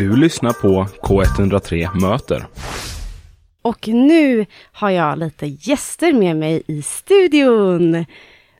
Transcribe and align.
Du 0.00 0.16
lyssnar 0.16 0.52
på 0.52 0.86
K103 1.02 2.00
Möter. 2.00 2.46
Och 3.62 3.88
nu 3.88 4.46
har 4.72 4.90
jag 4.90 5.18
lite 5.18 5.46
gäster 5.46 6.12
med 6.12 6.36
mig 6.36 6.62
i 6.66 6.82
studion. 6.82 8.04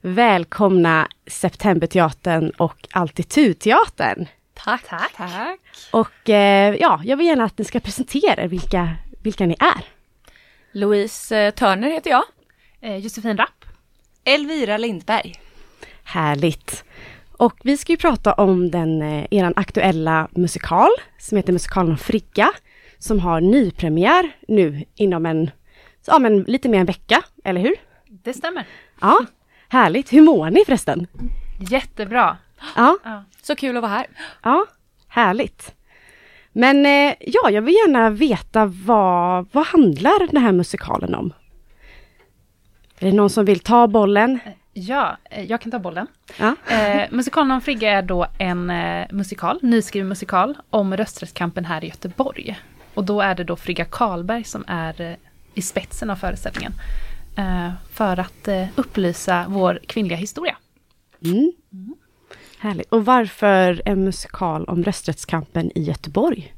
Välkomna 0.01 1.09
Septemberteatern 1.27 2.51
och 2.51 2.89
Altitudteatern. 2.93 4.27
Tack. 4.55 4.83
Tack. 4.89 5.13
Tack. 5.17 5.61
Och 5.93 6.31
eh, 6.31 6.75
ja, 6.75 7.01
jag 7.05 7.17
vill 7.17 7.27
gärna 7.27 7.45
att 7.45 7.59
ni 7.59 7.65
ska 7.65 7.81
presentera 7.81 8.43
er 8.43 8.49
vilka, 8.49 8.97
vilka 9.23 9.47
ni 9.47 9.57
är. 9.61 9.85
Louise 10.73 11.39
eh, 11.39 11.51
Törner 11.55 11.91
heter 11.91 12.11
jag. 12.11 12.25
Eh, 12.81 12.97
Josefin 12.97 13.37
Rapp. 13.37 13.65
Elvira 14.25 14.77
Lindberg. 14.77 15.35
Härligt. 16.05 16.85
Och 17.41 17.61
vi 17.63 17.77
ska 17.77 17.93
ju 17.93 17.97
prata 17.97 18.33
om 18.33 18.71
den, 18.71 19.03
eh, 19.03 19.27
eran 19.31 19.53
aktuella 19.57 20.29
musikal 20.31 20.89
som 21.19 21.37
heter 21.37 21.53
musikalen 21.53 21.99
Frigga. 21.99 22.51
Som 22.99 23.21
har 23.21 23.41
nypremiär 23.41 24.37
nu 24.49 24.85
inom 24.95 25.27
en, 25.27 25.51
ja 26.07 26.19
men 26.19 26.43
lite 26.43 26.69
mer 26.69 26.77
än 26.77 26.81
en 26.81 26.87
vecka, 26.87 27.23
eller 27.45 27.61
hur? 27.61 27.75
Det 28.09 28.33
stämmer. 28.33 28.67
Ja, 29.01 29.21
härligt. 29.69 30.13
Hur 30.13 30.23
mår 30.23 30.51
ni 30.51 30.65
förresten? 30.67 31.07
Jättebra. 31.71 32.37
Ja, 32.77 32.99
Så 33.43 33.57
kul 33.57 33.77
att 33.77 33.83
vara 33.83 33.93
här. 33.93 34.07
ja, 34.43 34.67
härligt. 35.09 35.75
Men 36.53 36.87
eh, 36.87 37.15
ja, 37.21 37.51
jag 37.51 37.63
vill 37.63 37.75
gärna 37.75 38.11
veta 38.11 38.67
vad, 38.67 39.49
vad 39.53 39.67
handlar 39.67 40.27
den 40.33 40.43
här 40.43 40.53
musikalen 40.53 41.15
om? 41.15 41.33
Är 42.99 43.07
det 43.11 43.17
någon 43.17 43.31
som 43.31 43.45
vill 43.45 43.61
ta 43.61 43.87
bollen? 43.87 44.39
Ja, 44.81 45.17
eh, 45.31 45.45
jag 45.45 45.61
kan 45.61 45.71
ta 45.71 45.79
bollen. 45.79 46.07
Ja. 46.39 46.57
Eh, 46.69 47.03
musikalen 47.11 47.51
om 47.51 47.61
Frigga 47.61 47.91
är 47.93 48.03
då 48.03 48.27
en 48.39 48.71
eh, 48.71 49.07
musikal, 49.11 49.59
nyskriven 49.63 50.09
musikal, 50.09 50.57
om 50.71 50.97
rösträttskampen 50.97 51.65
här 51.65 51.85
i 51.85 51.89
Göteborg. 51.89 52.59
Och 52.95 53.05
då 53.05 53.21
är 53.21 53.35
det 53.35 53.45
då 53.45 53.57
Frigga 53.57 53.85
Karlberg 53.85 54.45
som 54.45 54.65
är 54.67 55.01
eh, 55.01 55.17
i 55.55 55.63
spetsen 55.63 56.11
av 56.11 56.17
föreställningen. 56.17 56.73
Eh, 57.39 57.71
för 57.93 58.21
att 58.21 58.49
eh, 58.49 58.67
upplysa 58.77 59.45
vår 59.49 59.81
kvinnliga 59.87 60.19
historia. 60.19 60.57
Mm. 61.25 61.53
Härligt. 62.59 62.93
Och 62.93 63.05
varför 63.05 63.83
en 63.85 64.05
musikal 64.05 64.65
om 64.65 64.85
rösträttskampen 64.85 65.71
i 65.75 65.83
Göteborg? 65.83 66.55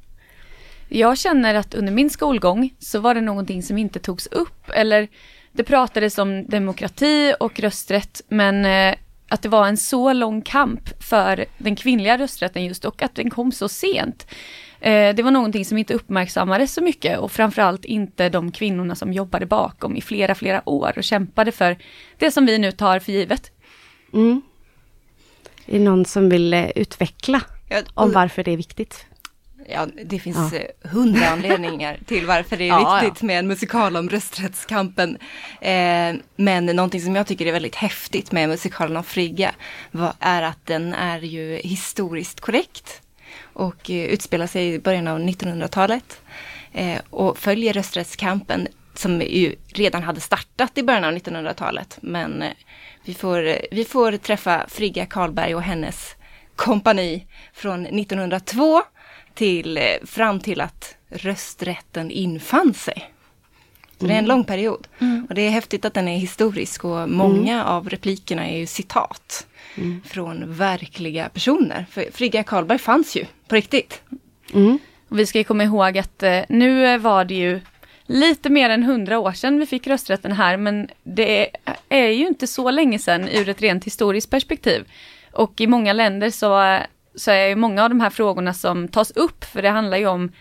Jag 0.88 1.18
känner 1.18 1.54
att 1.54 1.74
under 1.74 1.92
min 1.92 2.10
skolgång 2.10 2.74
så 2.78 3.00
var 3.00 3.14
det 3.14 3.20
någonting 3.20 3.62
som 3.62 3.78
inte 3.78 3.98
togs 3.98 4.26
upp 4.26 4.70
eller 4.74 5.08
det 5.52 5.64
pratades 5.64 6.18
om 6.18 6.46
demokrati 6.46 7.34
och 7.40 7.60
rösträtt 7.60 8.20
men 8.28 8.64
eh, 8.64 8.94
att 9.28 9.42
det 9.42 9.48
var 9.48 9.66
en 9.66 9.76
så 9.76 10.12
lång 10.12 10.42
kamp 10.42 11.02
för 11.02 11.44
den 11.58 11.76
kvinnliga 11.76 12.18
rösträtten 12.18 12.64
just 12.64 12.84
och 12.84 13.02
att 13.02 13.14
den 13.14 13.30
kom 13.30 13.52
så 13.52 13.68
sent. 13.68 14.26
Eh, 14.80 15.14
det 15.14 15.22
var 15.22 15.30
någonting 15.30 15.64
som 15.64 15.78
inte 15.78 15.94
uppmärksammades 15.94 16.74
så 16.74 16.82
mycket 16.82 17.18
och 17.18 17.32
framförallt 17.32 17.84
inte 17.84 18.28
de 18.28 18.52
kvinnorna 18.52 18.94
som 18.94 19.12
jobbade 19.12 19.46
bakom 19.46 19.96
i 19.96 20.00
flera, 20.00 20.34
flera 20.34 20.68
år 20.68 20.92
och 20.96 21.04
kämpade 21.04 21.52
för 21.52 21.78
det 22.18 22.30
som 22.30 22.46
vi 22.46 22.58
nu 22.58 22.72
tar 22.72 22.98
för 22.98 23.12
givet. 23.12 23.50
Mm. 24.12 24.42
Är 25.66 25.78
det 25.78 25.84
någon 25.84 26.04
som 26.04 26.28
vill 26.28 26.54
eh, 26.54 26.70
utveckla 26.74 27.40
om 27.94 28.12
varför 28.12 28.44
det 28.44 28.50
är 28.50 28.56
viktigt? 28.56 29.06
Ja, 29.68 29.86
det 30.04 30.18
finns 30.18 30.52
Ja. 30.52 30.58
eh, 30.58 30.90
hundra 30.90 31.28
anledningar 31.28 31.98
till 32.06 32.26
varför 32.26 32.56
det 32.56 32.64
är 32.64 32.68
Ja, 32.80 33.00
viktigt 33.02 33.22
med 33.22 33.38
en 33.38 33.48
musikal 33.48 33.96
om 33.96 34.08
rösträttskampen. 34.08 35.18
Eh, 35.60 36.14
men 36.36 36.66
någonting 36.66 37.00
som 37.00 37.16
jag 37.16 37.26
tycker 37.26 37.46
är 37.46 37.52
väldigt 37.52 37.74
häftigt 37.74 38.32
med 38.32 38.48
musikalen 38.48 38.96
om 38.96 39.04
Frigga 39.04 39.54
var, 39.90 40.12
är 40.20 40.42
att 40.42 40.66
den 40.66 40.94
är 40.94 41.20
ju 41.20 41.56
historiskt 41.56 42.40
korrekt 42.40 43.02
och 43.52 43.90
eh, 43.90 44.04
utspelar 44.04 44.46
sig 44.46 44.74
i 44.74 44.78
början 44.78 45.08
av 45.08 45.18
1900-talet 45.18 46.20
eh, 46.72 47.00
och 47.10 47.38
följer 47.38 47.72
rösträttskampen 47.72 48.68
som 48.94 49.20
ju 49.20 49.54
redan 49.68 50.02
hade 50.02 50.20
startat 50.20 50.78
i 50.78 50.82
början 50.82 51.04
av 51.04 51.12
1900-talet. 51.12 51.98
Men 52.02 52.42
eh, 52.42 52.50
vi 53.04 53.14
får, 53.14 53.56
vi 53.74 53.84
får 53.84 54.12
träffa 54.16 54.66
Frigga 54.68 55.06
Karlberg 55.06 55.54
och 55.54 55.62
hennes 55.62 56.14
kompani 56.56 57.26
från 57.54 57.86
1902 57.86 58.82
till, 59.34 59.76
eh, 59.76 59.82
fram 60.04 60.40
till 60.40 60.60
att 60.60 60.96
rösträtten 61.08 62.10
infann 62.10 62.74
sig. 62.74 63.12
Så 64.00 64.06
det 64.06 64.14
är 64.14 64.18
en 64.18 64.26
lång 64.26 64.44
period. 64.44 64.88
Och 65.28 65.34
det 65.34 65.42
är 65.42 65.50
häftigt 65.50 65.84
att 65.84 65.94
den 65.94 66.08
är 66.08 66.18
historisk 66.18 66.84
och 66.84 67.08
många 67.08 67.64
av 67.64 67.88
replikerna 67.88 68.48
är 68.48 68.58
ju 68.58 68.66
citat 68.66 69.46
från 70.04 70.54
verkliga 70.54 71.28
personer. 71.28 71.86
För 71.90 72.06
Frigga 72.12 72.42
Karlberg 72.42 72.78
fanns 72.78 73.16
ju 73.16 73.26
på 73.48 73.54
riktigt. 73.54 74.02
Mm. 74.54 74.78
Och 75.08 75.18
vi 75.18 75.26
ska 75.26 75.38
ju 75.38 75.44
komma 75.44 75.64
ihåg 75.64 75.98
att 75.98 76.22
eh, 76.22 76.40
nu 76.48 76.98
var 76.98 77.24
det 77.24 77.34
ju 77.34 77.60
lite 78.06 78.50
mer 78.50 78.70
än 78.70 78.82
hundra 78.82 79.18
år 79.18 79.32
sedan 79.32 79.60
vi 79.60 79.66
fick 79.66 79.86
rösträtten 79.86 80.32
här, 80.32 80.56
men 80.56 80.88
det 81.02 81.40
är, 81.40 81.76
är 81.88 82.08
ju 82.08 82.26
inte 82.26 82.46
så 82.46 82.70
länge 82.70 82.98
sedan 82.98 83.28
ur 83.28 83.48
ett 83.48 83.62
rent 83.62 83.84
historiskt 83.84 84.30
perspektiv. 84.30 84.84
Och 85.32 85.60
i 85.60 85.66
många 85.66 85.92
länder 85.92 86.30
så, 86.30 86.62
eh, 86.62 86.80
så 87.14 87.30
är 87.30 87.48
ju 87.48 87.56
många 87.56 87.82
av 87.82 87.88
de 87.88 88.00
här 88.00 88.10
frågorna 88.10 88.54
som 88.54 88.88
tas 88.88 89.10
upp, 89.10 89.44
för 89.44 89.62
det 89.62 89.68
handlar 89.68 89.96
ju 89.96 90.06
om 90.06 90.32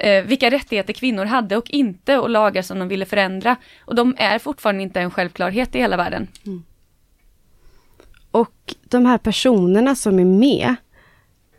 eh, 0.00 0.24
vilka 0.24 0.50
rättigheter 0.50 0.92
kvinnor 0.92 1.24
hade 1.24 1.56
och 1.56 1.70
inte 1.70 2.18
och 2.18 2.30
lagar 2.30 2.62
som 2.62 2.78
de 2.78 2.88
ville 2.88 3.04
förändra. 3.04 3.56
Och 3.84 3.94
de 3.94 4.14
är 4.18 4.38
fortfarande 4.38 4.82
inte 4.82 5.00
en 5.00 5.10
självklarhet 5.10 5.74
i 5.74 5.78
hela 5.78 5.96
världen. 5.96 6.28
Och 8.30 8.74
de 8.84 9.06
här 9.06 9.18
personerna 9.18 9.94
som 9.94 10.18
är 10.18 10.24
med, 10.24 10.74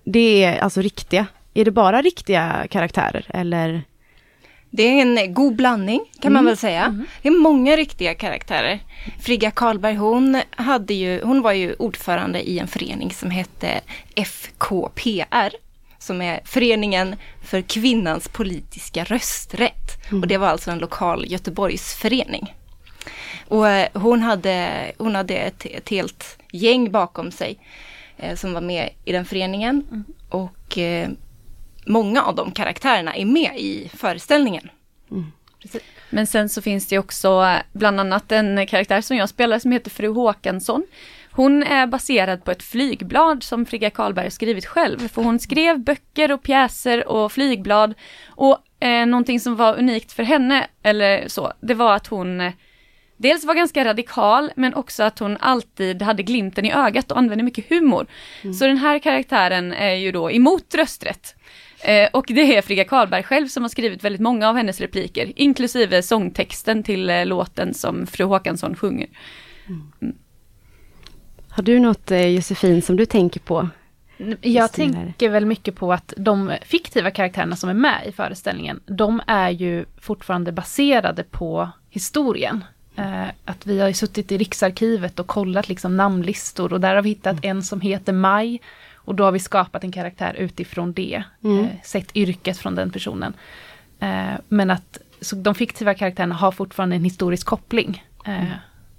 det 0.03 0.43
är 0.43 0.59
alltså 0.59 0.81
riktiga. 0.81 1.25
Är 1.53 1.65
det 1.65 1.71
bara 1.71 2.01
riktiga 2.01 2.67
karaktärer 2.69 3.25
eller? 3.29 3.83
Det 4.69 4.83
är 4.83 5.01
en 5.01 5.33
god 5.33 5.55
blandning 5.55 6.01
kan 6.21 6.33
man 6.33 6.45
väl 6.45 6.57
säga. 6.57 7.05
Det 7.21 7.27
är 7.27 7.39
många 7.41 7.75
riktiga 7.75 8.15
karaktärer. 8.15 8.79
Frigga 9.19 9.51
Karlberg 9.51 9.95
hon, 9.95 10.41
hade 10.49 10.93
ju, 10.93 11.21
hon 11.23 11.41
var 11.41 11.51
ju 11.51 11.73
ordförande 11.73 12.49
i 12.49 12.59
en 12.59 12.67
förening 12.67 13.13
som 13.13 13.31
hette 13.31 13.81
FKPR. 14.15 15.67
Som 15.99 16.21
är 16.21 16.39
Föreningen 16.45 17.15
för 17.43 17.61
kvinnans 17.61 18.27
politiska 18.27 19.03
rösträtt. 19.03 20.11
Och 20.11 20.27
det 20.27 20.37
var 20.37 20.47
alltså 20.47 20.71
en 20.71 20.79
lokal 20.79 21.25
Göteborgsförening. 21.27 22.53
Och 23.47 23.69
eh, 23.69 23.87
hon 23.93 24.21
hade, 24.21 24.91
hon 24.97 25.15
hade 25.15 25.35
ett, 25.35 25.65
ett 25.65 25.89
helt 25.89 26.37
gäng 26.51 26.91
bakom 26.91 27.31
sig 27.31 27.59
eh, 28.17 28.35
som 28.35 28.53
var 28.53 28.61
med 28.61 28.89
i 29.05 29.11
den 29.11 29.25
föreningen. 29.25 30.05
Och 30.29 30.77
eh, 30.77 31.09
många 31.87 32.23
av 32.23 32.35
de 32.35 32.51
karaktärerna 32.51 33.15
är 33.15 33.25
med 33.25 33.51
i 33.57 33.91
föreställningen. 33.93 34.69
Men 36.09 36.27
sen 36.27 36.49
så 36.49 36.61
finns 36.61 36.87
det 36.87 36.99
också 36.99 37.43
eh, 37.43 37.57
bland 37.73 37.99
annat 37.99 38.31
en 38.31 38.67
karaktär 38.67 39.01
som 39.01 39.17
jag 39.17 39.29
spelar 39.29 39.59
som 39.59 39.71
heter 39.71 39.89
Fru 39.89 40.07
Håkansson. 40.07 40.83
Hon 41.31 41.63
är 41.63 41.87
baserad 41.87 42.43
på 42.43 42.51
ett 42.51 42.63
flygblad 42.63 43.43
som 43.43 43.65
Frigga 43.65 43.89
Karlberg 43.89 44.31
skrivit 44.31 44.65
själv. 44.65 45.07
För 45.07 45.23
hon 45.23 45.39
skrev 45.39 45.79
böcker 45.79 46.31
och 46.31 46.43
pjäser 46.43 47.07
och 47.07 47.31
flygblad. 47.31 47.93
Och 48.27 48.57
eh, 48.79 49.05
någonting 49.05 49.39
som 49.39 49.55
var 49.55 49.77
unikt 49.77 50.11
för 50.11 50.23
henne, 50.23 50.67
eller 50.83 51.27
så, 51.27 51.53
det 51.59 51.73
var 51.73 51.95
att 51.95 52.07
hon 52.07 52.41
eh, 52.41 52.53
dels 53.17 53.45
var 53.45 53.53
ganska 53.53 53.85
radikal, 53.85 54.51
men 54.55 54.73
också 54.73 55.03
att 55.03 55.19
hon 55.19 55.37
alltid 55.37 56.01
hade 56.01 56.23
glimten 56.23 56.65
i 56.65 56.73
ögat 56.73 57.11
och 57.11 57.17
använde 57.17 57.43
mycket 57.43 57.69
humor. 57.69 58.07
Så 58.59 58.67
den 58.67 58.77
här 58.77 58.99
karaktären 58.99 59.73
är 59.73 59.93
ju 59.93 60.11
då 60.11 60.31
emot 60.31 60.75
rösträtt. 60.75 61.35
Eh, 61.81 62.09
och 62.13 62.25
det 62.27 62.57
är 62.57 62.61
Frigga 62.61 62.83
Karlberg 62.83 63.23
själv 63.23 63.47
som 63.47 63.63
har 63.63 63.69
skrivit 63.69 64.03
väldigt 64.03 64.21
många 64.21 64.49
av 64.49 64.55
hennes 64.55 64.81
repliker, 64.81 65.33
inklusive 65.35 66.03
sångtexten 66.03 66.83
till 66.83 67.09
eh, 67.09 67.25
låten 67.25 67.73
som 67.73 68.07
Fru 68.07 68.23
Håkansson 68.23 68.75
sjunger. 68.75 69.07
Har 71.49 71.63
du 71.63 71.79
något 71.79 72.11
eh, 72.11 72.27
Josefin 72.27 72.81
som 72.81 72.95
du 72.95 73.05
tänker 73.05 73.39
på? 73.39 73.69
Jag 74.41 74.71
tänker 74.71 75.29
väl 75.29 75.45
mycket 75.45 75.75
på 75.75 75.93
att 75.93 76.13
de 76.17 76.53
fiktiva 76.61 77.11
karaktärerna 77.11 77.55
som 77.55 77.69
är 77.69 77.73
med 77.73 78.07
i 78.07 78.11
föreställningen, 78.11 78.79
de 78.85 79.21
är 79.27 79.49
ju 79.49 79.85
fortfarande 79.97 80.51
baserade 80.51 81.23
på 81.23 81.69
historien. 81.89 82.63
Eh, 82.95 83.27
att 83.45 83.67
vi 83.67 83.79
har 83.79 83.91
suttit 83.91 84.31
i 84.31 84.37
Riksarkivet 84.37 85.19
och 85.19 85.27
kollat 85.27 85.69
liksom 85.69 85.97
namnlistor 85.97 86.73
och 86.73 86.81
där 86.81 86.95
har 86.95 87.01
vi 87.01 87.09
hittat 87.09 87.45
en 87.45 87.63
som 87.63 87.81
heter 87.81 88.13
Maj. 88.13 88.61
Och 89.07 89.15
då 89.15 89.23
har 89.23 89.31
vi 89.31 89.39
skapat 89.39 89.83
en 89.83 89.91
karaktär 89.91 90.33
utifrån 90.37 90.93
det, 90.93 91.23
Mm. 91.43 91.63
eh, 91.65 91.69
sett 91.83 92.15
yrket 92.15 92.57
från 92.57 92.75
den 92.75 92.91
personen. 92.91 93.33
Eh, 93.99 94.33
men 94.47 94.69
att 94.71 94.97
så 95.21 95.35
de 95.35 95.55
fiktiva 95.55 95.93
karaktärerna 95.93 96.35
har 96.35 96.51
fortfarande 96.51 96.95
en 96.95 97.03
historisk 97.03 97.47
koppling. 97.47 98.03
Eh, 98.25 98.43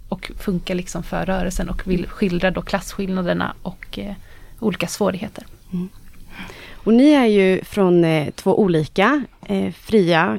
och 0.08 0.30
funkar 0.38 0.74
liksom 0.74 1.02
för 1.02 1.26
rörelsen 1.26 1.68
och 1.68 1.86
vill 1.86 2.06
skildra 2.06 2.50
då 2.50 2.62
klasskillnaderna 2.62 3.54
och 3.62 3.98
eh, 3.98 4.14
olika 4.60 4.86
svårigheter. 4.86 5.44
Och 6.84 6.94
ni 6.94 7.10
är 7.10 7.26
ju 7.26 7.64
från 7.64 8.04
eh, 8.04 8.30
två 8.30 8.60
olika 8.60 9.24
eh, 9.46 9.72
fria 9.72 10.38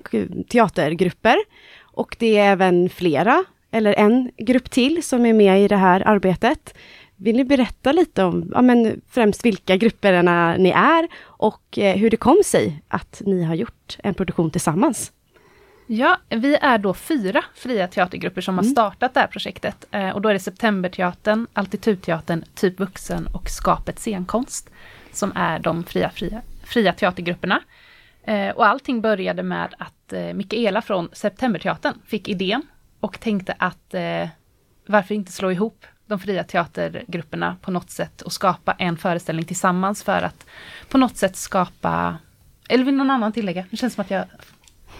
teatergrupper. 0.49 1.37
Och 1.81 2.15
det 2.19 2.37
är 2.37 2.51
även 2.51 2.89
flera, 2.89 3.43
eller 3.71 3.93
en 3.93 4.31
grupp 4.37 4.71
till 4.71 5.03
som 5.03 5.25
är 5.25 5.33
med 5.33 5.63
i 5.63 5.67
det 5.67 5.77
här 5.77 6.07
arbetet. 6.07 6.73
Vill 7.19 7.35
ni 7.35 7.43
berätta 7.43 7.91
lite 7.91 8.23
om, 8.23 8.51
ja 8.53 8.61
men 8.61 9.01
främst 9.07 9.45
vilka 9.45 9.77
grupperna 9.77 10.57
ni 10.57 10.69
är 10.69 11.07
och 11.21 11.77
eh, 11.77 11.97
hur 11.97 12.09
det 12.09 12.17
kom 12.17 12.41
sig 12.45 12.83
att 12.87 13.21
ni 13.25 13.43
har 13.43 13.55
gjort 13.55 13.97
en 14.03 14.13
produktion 14.13 14.51
tillsammans? 14.51 15.11
Ja, 15.87 16.17
vi 16.29 16.55
är 16.55 16.77
då 16.77 16.93
fyra 16.93 17.43
fria 17.55 17.87
teatergrupper 17.87 18.41
som 18.41 18.57
har 18.57 18.63
startat 18.63 19.13
det 19.13 19.19
här 19.19 19.27
projektet. 19.27 19.85
Eh, 19.91 20.09
och 20.09 20.21
då 20.21 20.29
är 20.29 20.33
det 20.33 20.39
Septemberteatern, 20.39 21.47
Altitudteatern, 21.53 22.43
Typ 22.55 22.79
vuxen 22.79 23.27
och 23.27 23.49
Skapet 23.49 23.99
scenkonst. 23.99 24.69
Som 25.11 25.31
är 25.35 25.59
de 25.59 25.83
fria, 25.83 26.09
fria, 26.09 26.41
fria 26.63 26.93
teatergrupperna. 26.93 27.61
Eh, 28.23 28.49
och 28.49 28.67
allting 28.67 29.01
började 29.01 29.43
med 29.43 29.73
att 29.77 30.13
Mikaela 30.33 30.81
från 30.81 31.09
Septemberteatern 31.13 31.93
fick 32.05 32.27
idén 32.27 32.61
och 32.99 33.19
tänkte 33.19 33.55
att 33.57 33.95
varför 34.85 35.15
inte 35.15 35.31
slå 35.31 35.51
ihop 35.51 35.85
de 36.09 36.19
fria 36.19 36.43
teatergrupperna 36.43 37.57
på 37.61 37.71
något 37.71 37.89
sätt 37.89 38.21
och 38.21 38.33
skapa 38.33 38.71
en 38.71 38.97
föreställning 38.97 39.45
tillsammans 39.45 40.03
för 40.03 40.21
att 40.21 40.45
på 40.89 40.97
något 40.97 41.17
sätt 41.17 41.35
skapa, 41.35 42.17
eller 42.69 42.83
vill 42.83 42.95
någon 42.95 43.09
annan 43.09 43.33
tillägga? 43.33 43.65
Det 43.71 43.77
känns 43.77 43.93
som 43.93 44.01
att 44.01 44.11
jag 44.11 44.25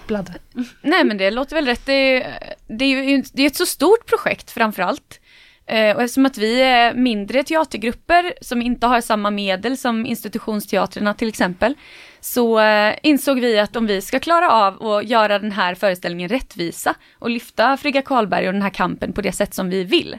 bladdrar. 0.08 0.38
Nej 0.82 1.04
men 1.04 1.18
det 1.18 1.32
låter 1.32 1.56
väl 1.56 1.66
rätt. 1.66 1.86
Det 1.86 1.94
är, 1.94 2.54
det 2.68 2.86
är 2.86 3.04
ju 3.04 3.24
det 3.34 3.44
är 3.44 3.48
ett 3.48 3.56
så 3.56 3.66
stort 3.66 4.06
projekt 4.06 4.52
framförallt. 4.52 5.20
Eh, 5.66 5.96
och 5.96 6.02
eftersom 6.02 6.26
att 6.26 6.38
vi 6.38 6.62
är 6.62 6.94
mindre 6.94 7.44
teatergrupper 7.44 8.34
som 8.42 8.62
inte 8.62 8.88
har 8.88 9.02
samma 9.02 9.32
medel 9.32 9.78
som 9.78 10.06
institutionsteatrarna 10.06 11.14
till 11.14 11.28
exempel, 11.28 11.76
så 12.20 12.60
eh, 12.60 12.96
insåg 13.04 13.40
vi 13.40 13.60
att 13.60 13.76
om 13.76 13.88
vi 13.88 14.02
ska 14.02 14.20
klara 14.20 14.52
av 14.52 14.88
att 14.88 15.10
göra 15.10 15.40
den 15.40 15.52
här 15.52 15.76
föreställningen 15.76 16.30
rättvisa 16.30 16.96
och 17.20 17.30
lyfta 17.30 17.78
Frigga 17.78 18.02
Karlberg 18.02 18.48
och 18.48 18.54
den 18.54 18.62
här 18.62 18.70
kampen 18.70 19.14
på 19.14 19.22
det 19.22 19.32
sätt 19.32 19.54
som 19.54 19.70
vi 19.70 19.84
vill, 19.84 20.18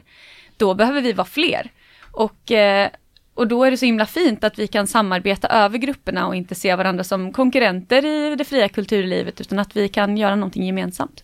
då 0.61 0.73
behöver 0.73 1.01
vi 1.01 1.13
vara 1.13 1.27
fler. 1.27 1.71
Och, 2.11 2.51
eh, 2.51 2.89
och 3.33 3.47
då 3.47 3.63
är 3.63 3.71
det 3.71 3.77
så 3.77 3.85
himla 3.85 4.05
fint 4.05 4.43
att 4.43 4.59
vi 4.59 4.67
kan 4.67 4.87
samarbeta 4.87 5.47
över 5.47 5.77
grupperna 5.77 6.27
och 6.27 6.35
inte 6.35 6.55
se 6.55 6.75
varandra 6.75 7.03
som 7.03 7.33
konkurrenter 7.33 8.05
i 8.05 8.35
det 8.35 8.43
fria 8.43 8.69
kulturlivet, 8.69 9.41
utan 9.41 9.59
att 9.59 9.75
vi 9.75 9.87
kan 9.87 10.17
göra 10.17 10.35
någonting 10.35 10.65
gemensamt. 10.65 11.23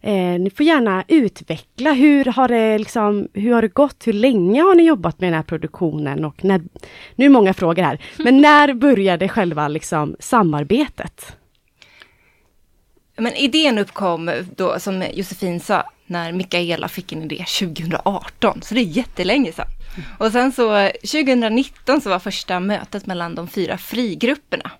Eh, 0.00 0.40
ni 0.40 0.50
får 0.56 0.66
gärna 0.66 1.04
utveckla, 1.08 1.92
hur 1.92 2.24
har, 2.24 2.48
det 2.48 2.78
liksom, 2.78 3.28
hur 3.34 3.52
har 3.52 3.62
det 3.62 3.74
gått? 3.74 4.06
Hur 4.06 4.12
länge 4.12 4.62
har 4.62 4.74
ni 4.74 4.82
jobbat 4.82 5.20
med 5.20 5.26
den 5.26 5.36
här 5.36 5.42
produktionen? 5.42 6.24
Och 6.24 6.44
när, 6.44 6.60
nu 7.14 7.24
är 7.24 7.28
många 7.28 7.54
frågor 7.54 7.82
här, 7.82 7.98
men 8.18 8.40
när 8.40 8.74
började 8.74 9.28
själva 9.28 9.68
liksom, 9.68 10.16
samarbetet? 10.18 11.36
Men 13.20 13.34
idén 13.34 13.78
uppkom 13.78 14.30
då, 14.56 14.80
som 14.80 15.04
Josefin 15.12 15.60
sa, 15.60 15.90
när 16.06 16.32
Mikaela 16.32 16.88
fick 16.88 17.12
en 17.12 17.22
idé 17.22 17.44
2018, 17.58 18.62
så 18.62 18.74
det 18.74 18.80
är 18.80 18.84
jättelänge 18.84 19.52
sedan. 19.52 19.66
Och 20.18 20.32
sen 20.32 20.52
så 20.52 20.88
2019 20.88 22.00
så 22.00 22.10
var 22.10 22.18
första 22.18 22.60
mötet 22.60 23.06
mellan 23.06 23.34
de 23.34 23.48
fyra 23.48 23.78
frigrupperna. 23.78 24.70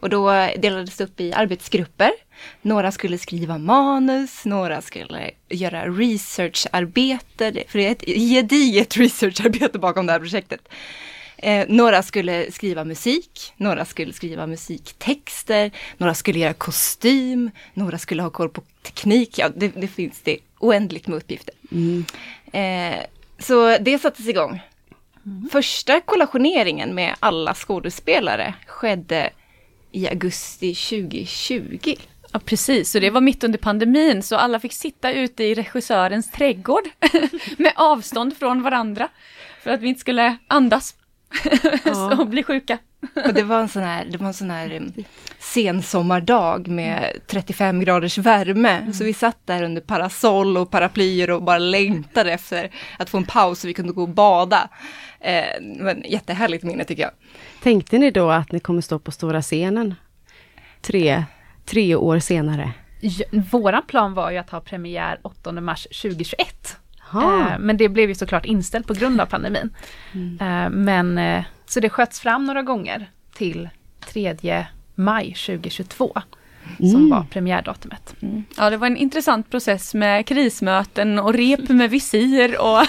Och 0.00 0.08
då 0.08 0.30
delades 0.56 0.96
det 0.96 1.04
upp 1.04 1.20
i 1.20 1.32
arbetsgrupper. 1.32 2.10
Några 2.62 2.92
skulle 2.92 3.18
skriva 3.18 3.58
manus, 3.58 4.44
några 4.44 4.82
skulle 4.82 5.30
göra 5.48 5.88
researcharbete, 5.88 7.64
för 7.68 7.78
det 7.78 7.86
är 7.86 7.92
ett 7.92 8.04
gediget 8.06 8.96
researcharbete 8.96 9.78
bakom 9.78 10.06
det 10.06 10.12
här 10.12 10.20
projektet. 10.20 10.68
Eh, 11.38 11.66
några 11.68 12.02
skulle 12.02 12.52
skriva 12.52 12.84
musik, 12.84 13.52
några 13.56 13.84
skulle 13.84 14.12
skriva 14.12 14.46
musiktexter, 14.46 15.70
några 15.96 16.14
skulle 16.14 16.38
göra 16.38 16.54
kostym, 16.54 17.50
några 17.74 17.98
skulle 17.98 18.22
ha 18.22 18.30
koll 18.30 18.48
på 18.48 18.62
teknik. 18.82 19.38
Ja, 19.38 19.48
det, 19.56 19.68
det 19.68 19.88
finns 19.88 20.20
det 20.20 20.38
oändligt 20.58 21.06
med 21.06 21.16
uppgifter. 21.16 21.54
Mm. 21.72 22.04
Eh, 22.52 23.04
så 23.38 23.78
det 23.78 23.98
sattes 23.98 24.28
igång. 24.28 24.60
Första 25.52 26.00
kollationeringen 26.00 26.94
med 26.94 27.14
alla 27.20 27.54
skådespelare 27.54 28.54
skedde 28.66 29.30
i 29.92 30.08
augusti 30.08 30.74
2020. 30.74 31.94
Ja 32.32 32.38
precis, 32.38 32.94
och 32.94 33.00
det 33.00 33.10
var 33.10 33.20
mitt 33.20 33.44
under 33.44 33.58
pandemin 33.58 34.22
så 34.22 34.36
alla 34.36 34.60
fick 34.60 34.72
sitta 34.72 35.12
ute 35.12 35.44
i 35.44 35.54
regissörens 35.54 36.30
trädgård 36.30 36.84
med 37.58 37.72
avstånd 37.76 38.36
från 38.36 38.62
varandra 38.62 39.08
för 39.62 39.70
att 39.70 39.80
vi 39.80 39.88
inte 39.88 40.00
skulle 40.00 40.36
andas 40.46 40.94
Ja. 41.84 42.16
och 42.20 42.26
bli 42.26 42.42
sjuka. 42.42 42.78
Och 43.26 43.34
det 43.34 43.42
var 43.42 43.60
en 43.60 43.68
sån 43.68 43.82
här, 43.82 44.04
det 44.04 44.18
var 44.18 44.26
en 44.26 44.34
sån 44.34 44.50
här 44.50 44.70
em, 44.70 44.92
sensommardag 45.38 46.68
med 46.68 47.12
35 47.26 47.80
graders 47.80 48.18
värme. 48.18 48.92
Så 48.92 49.04
vi 49.04 49.12
satt 49.12 49.38
där 49.44 49.62
under 49.62 49.82
parasoll 49.82 50.56
och 50.56 50.70
paraplyer 50.70 51.30
och 51.30 51.42
bara 51.42 51.58
längtade 51.58 52.32
efter 52.32 52.70
att 52.98 53.10
få 53.10 53.16
en 53.16 53.24
paus 53.24 53.60
så 53.60 53.66
vi 53.66 53.74
kunde 53.74 53.92
gå 53.92 54.02
och 54.02 54.08
bada. 54.08 54.68
Eh, 55.20 55.44
det 55.76 55.84
var 55.84 55.90
ett 55.90 56.10
jättehärligt 56.10 56.64
minne 56.64 56.84
tycker 56.84 57.02
jag. 57.02 57.12
Tänkte 57.62 57.98
ni 57.98 58.10
då 58.10 58.30
att 58.30 58.52
ni 58.52 58.60
kommer 58.60 58.80
stå 58.80 58.98
på 58.98 59.10
stora 59.10 59.42
scenen? 59.42 59.94
Tre, 60.80 61.24
tre 61.64 61.94
år 61.94 62.18
senare? 62.18 62.72
Ja, 63.00 63.26
Våran 63.50 63.82
plan 63.86 64.14
var 64.14 64.30
ju 64.30 64.38
att 64.38 64.50
ha 64.50 64.60
premiär 64.60 65.20
8 65.22 65.52
mars 65.52 65.86
2021. 66.02 66.76
Ha. 67.10 67.40
Eh, 67.40 67.58
men 67.58 67.76
det 67.76 67.88
blev 67.88 68.08
ju 68.08 68.14
såklart 68.14 68.44
inställt 68.44 68.86
på 68.86 68.94
grund 68.94 69.20
av 69.20 69.26
pandemin. 69.26 69.70
Eh, 70.40 70.70
men 70.70 71.18
eh, 71.18 71.44
så 71.66 71.80
det 71.80 71.88
sköts 71.88 72.20
fram 72.20 72.44
några 72.44 72.62
gånger 72.62 73.10
till 73.34 73.68
3 74.12 74.66
maj 74.94 75.26
2022. 75.26 76.12
Som 76.78 77.10
var 77.10 77.26
premiärdatumet. 77.30 78.14
Ja 78.56 78.70
det 78.70 78.76
var 78.76 78.86
en 78.86 78.96
intressant 78.96 79.50
process 79.50 79.94
med 79.94 80.26
krismöten 80.26 81.18
och 81.18 81.34
rep 81.34 81.68
med 81.68 81.90
visir 81.90 82.60
och 82.60 82.86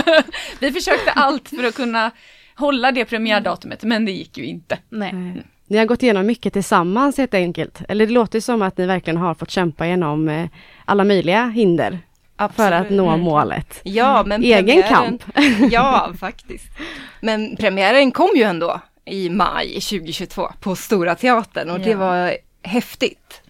vi 0.60 0.72
försökte 0.72 1.10
allt 1.10 1.48
för 1.48 1.64
att 1.64 1.74
kunna 1.74 2.10
hålla 2.54 2.92
det 2.92 3.04
premiärdatumet 3.04 3.82
men 3.82 4.04
det 4.04 4.12
gick 4.12 4.38
ju 4.38 4.44
inte. 4.44 4.78
Nej. 4.88 5.12
Nej. 5.12 5.42
Ni 5.66 5.78
har 5.78 5.86
gått 5.86 6.02
igenom 6.02 6.26
mycket 6.26 6.52
tillsammans 6.52 7.18
helt 7.18 7.34
enkelt. 7.34 7.82
Eller 7.88 8.06
det 8.06 8.12
låter 8.12 8.40
som 8.40 8.62
att 8.62 8.78
ni 8.78 8.86
verkligen 8.86 9.16
har 9.16 9.34
fått 9.34 9.50
kämpa 9.50 9.86
igenom 9.86 10.28
eh, 10.28 10.48
alla 10.84 11.04
möjliga 11.04 11.46
hinder 11.46 11.98
för 12.48 12.72
att 12.72 12.90
nå 12.90 13.16
målet. 13.16 13.80
Ja, 13.82 14.22
men 14.26 14.42
Egen 14.42 14.66
premiären- 14.66 14.88
kamp. 14.88 15.22
ja, 15.72 16.12
faktiskt. 16.20 16.66
Men 17.20 17.56
premiären 17.56 18.10
kom 18.12 18.30
ju 18.36 18.42
ändå 18.42 18.80
i 19.04 19.30
maj 19.30 19.68
2022 19.80 20.48
på 20.60 20.76
Stora 20.76 21.14
Teatern 21.14 21.70
och 21.70 21.80
det 21.80 21.90
Ja. 21.90 21.98
var 21.98 22.36
häftigt. 22.62 23.42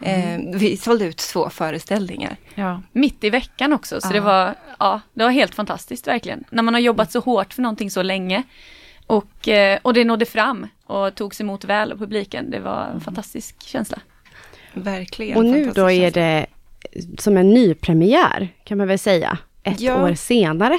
Eh, 0.00 0.38
vi 0.54 0.76
sålde 0.76 1.04
ut 1.04 1.16
två 1.16 1.50
föreställningar. 1.50 2.36
Ja. 2.54 2.82
Mitt 2.92 3.24
i 3.24 3.30
veckan 3.30 3.72
också 3.72 4.00
så 4.00 4.08
det 4.12 4.20
var, 4.20 4.54
ja 4.78 5.00
det 5.14 5.24
var 5.24 5.30
helt 5.30 5.54
fantastiskt 5.54 6.06
verkligen. 6.06 6.44
När 6.50 6.62
man 6.62 6.74
har 6.74 6.80
jobbat 6.80 7.12
så 7.12 7.20
hårt 7.20 7.52
för 7.54 7.62
någonting 7.62 7.90
så 7.90 8.02
länge 8.02 8.42
och, 9.06 9.48
eh, 9.48 9.78
och 9.82 9.94
det 9.94 10.04
nådde 10.04 10.26
fram 10.26 10.66
och 10.86 11.14
togs 11.14 11.40
emot 11.40 11.64
väl 11.64 11.92
av 11.92 11.96
publiken. 11.98 12.50
Det 12.50 12.60
var 12.60 12.84
en 12.94 13.00
fantastisk 13.00 13.62
känsla. 13.62 13.98
Verkligen. 14.72 15.36
Och 15.36 15.44
nu 15.44 15.72
då 15.74 15.90
är 15.90 16.00
känsla. 16.10 16.20
det 16.20 16.46
som 17.18 17.36
en 17.36 17.50
nypremiär 17.50 18.48
kan 18.64 18.78
man 18.78 18.88
väl 18.88 18.98
säga. 18.98 19.38
Ett 19.62 19.80
Ja. 19.80 20.04
år 20.04 20.14
senare. 20.14 20.78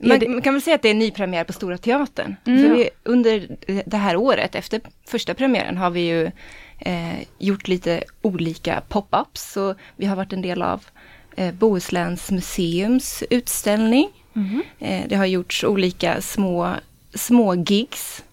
Man, 0.00 0.18
det- 0.18 0.28
man 0.28 0.42
kan 0.42 0.54
väl 0.54 0.62
säga 0.62 0.74
att 0.76 0.82
det 0.82 0.88
är 0.88 0.92
en 0.92 0.98
ny 0.98 1.10
premiär 1.10 1.44
på 1.44 1.52
Stora 1.52 1.78
Teatern. 1.78 2.36
Mm. 2.46 2.72
Vi, 2.74 2.90
under 3.02 3.56
det 3.86 3.96
här 3.96 4.16
året, 4.16 4.54
efter 4.54 4.80
första 5.06 5.34
premiären, 5.34 5.76
har 5.76 5.90
vi 5.90 6.00
ju 6.00 6.30
eh, 6.78 7.18
gjort 7.38 7.68
lite 7.68 8.04
olika 8.22 8.82
pop-ups. 8.88 9.52
Så 9.52 9.74
vi 9.96 10.06
har 10.06 10.16
varit 10.16 10.32
en 10.32 10.42
del 10.42 10.62
av 10.62 10.84
eh, 11.36 11.54
Bohusläns 11.54 12.30
museums 12.30 13.22
utställning. 13.30 14.08
Eh, 14.78 15.02
det 15.08 15.16
har 15.16 15.26
gjorts 15.26 15.64
olika 15.64 16.20
små, 16.20 16.74
små 17.14 17.54
gigs. 17.54 18.24